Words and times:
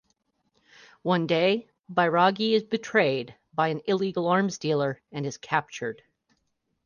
One 1.03 1.27
day, 1.27 1.69
Bairagi 1.93 2.53
is 2.53 2.63
betrayed 2.63 3.35
by 3.53 3.67
an 3.67 3.81
illegal 3.85 4.25
arms 4.27 4.57
dealer 4.57 4.99
and 5.11 5.27
is 5.27 5.37
captured. 5.37 6.01